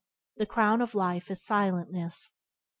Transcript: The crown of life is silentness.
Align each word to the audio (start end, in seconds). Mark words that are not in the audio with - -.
The 0.37 0.47
crown 0.47 0.81
of 0.81 0.95
life 0.95 1.29
is 1.29 1.43
silentness. 1.43 2.31